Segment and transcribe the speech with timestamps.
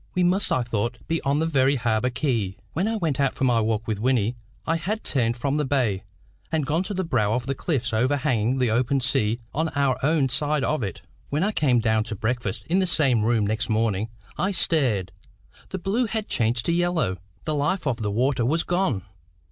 [0.15, 2.57] We must, I thought, be on the very harbour quay.
[2.73, 4.35] When I went out for my walk with Wynnie,
[4.65, 6.01] I had turned from the bay,
[6.51, 10.27] and gone to the brow of the cliffs overhanging the open sea on our own
[10.27, 11.03] side of it.
[11.29, 14.09] When I came down to breakfast in the same room next morning,
[14.39, 15.11] I stared.
[15.69, 17.17] The blue had changed to yellow.
[17.45, 19.03] The life of the water was gone.